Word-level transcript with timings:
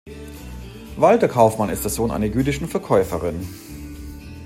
Walter 0.95 1.27
Kaufmann 1.27 1.69
ist 1.69 1.83
der 1.83 1.91
Sohn 1.91 2.09
einer 2.09 2.25
jüdischen 2.25 2.67
Verkäuferin. 2.67 3.47